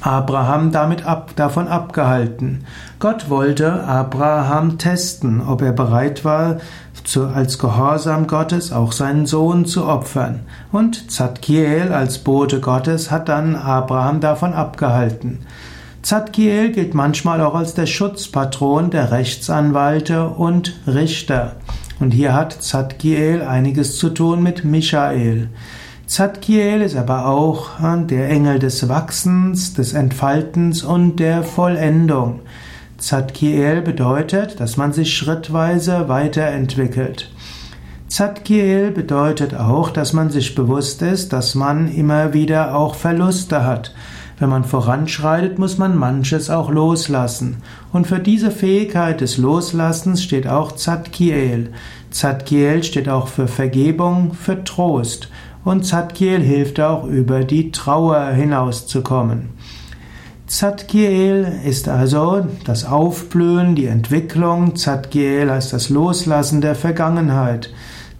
[0.00, 2.64] Abraham damit ab, davon abgehalten.
[2.98, 6.58] Gott wollte Abraham testen, ob er bereit war,
[7.04, 10.40] zu, als Gehorsam Gottes auch seinen Sohn zu opfern.
[10.72, 15.40] Und Zadkiel als Bote Gottes hat dann Abraham davon abgehalten.
[16.02, 21.56] Zadkiel gilt manchmal auch als der Schutzpatron der Rechtsanwalte und Richter.
[22.00, 25.48] Und hier hat Zadkiel einiges zu tun mit Michael.
[26.06, 32.40] Zadkiel ist aber auch äh, der Engel des Wachsens, des Entfaltens und der Vollendung.
[32.96, 37.30] Zadkiel bedeutet, dass man sich schrittweise weiterentwickelt.
[38.08, 43.92] Zadkiel bedeutet auch, dass man sich bewusst ist, dass man immer wieder auch Verluste hat.
[44.38, 47.56] Wenn man voranschreitet, muss man manches auch loslassen.
[47.92, 51.72] Und für diese Fähigkeit des Loslassens steht auch Zadkiel.
[52.10, 55.28] Zadkiel steht auch für Vergebung, für Trost.
[55.64, 59.50] Und Zadkiel hilft auch über die Trauer hinauszukommen.
[60.46, 64.76] Zadkiel ist also das Aufblühen, die Entwicklung.
[64.76, 67.70] Zadkiel heißt das Loslassen der Vergangenheit.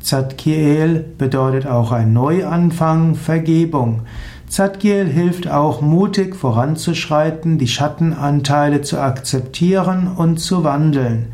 [0.00, 4.02] Zadkiel bedeutet auch ein Neuanfang, Vergebung.
[4.48, 11.26] Zadkiel hilft auch mutig voranzuschreiten, die Schattenanteile zu akzeptieren und zu wandeln.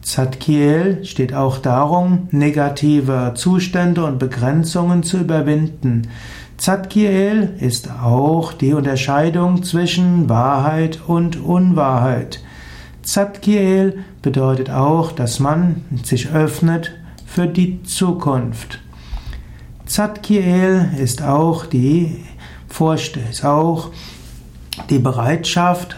[0.00, 6.08] Zadkiel steht auch darum, negative Zustände und Begrenzungen zu überwinden.
[6.56, 12.40] Zadkiel ist auch die Unterscheidung zwischen Wahrheit und Unwahrheit.
[13.02, 16.92] Zadkiel bedeutet auch, dass man sich öffnet
[17.26, 18.80] für die Zukunft.
[19.84, 22.24] Zadkiel ist auch die
[23.30, 23.90] ist auch
[24.88, 25.96] die Bereitschaft,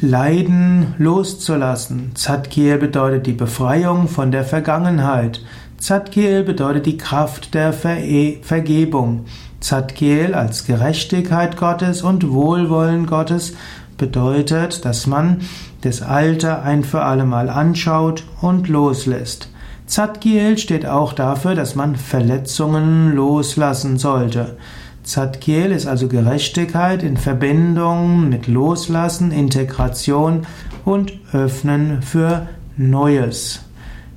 [0.00, 2.12] Leiden loszulassen.
[2.14, 5.40] Zadkiel bedeutet die Befreiung von der Vergangenheit.
[5.78, 7.96] Zadkiel bedeutet die Kraft der Ver
[8.42, 9.24] Vergebung.
[9.60, 13.54] Zadkiel als Gerechtigkeit Gottes und Wohlwollen Gottes
[13.96, 15.40] bedeutet, dass man
[15.80, 19.48] das Alte ein für allemal anschaut und loslässt.
[19.86, 24.56] Zadkiel steht auch dafür, dass man Verletzungen loslassen sollte.
[25.04, 30.46] Zadkiel ist also Gerechtigkeit in Verbindung mit Loslassen, Integration
[30.84, 33.60] und Öffnen für Neues.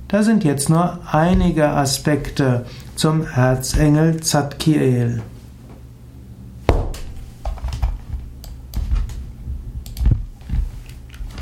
[0.08, 2.64] Da sind jetzt nur einige Aspekte
[2.96, 5.20] zum Erzengel Zadkiel.